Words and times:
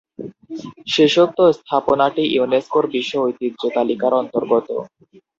শেষোক্ত 0.87 1.39
স্থাপনাটি 1.57 2.23
ইউনেস্কোর 2.35 2.85
বিশ্ব 2.93 3.13
ঐতিহ্য 3.25 3.61
তালিকার 3.75 4.13
অন্তর্গত। 4.21 4.67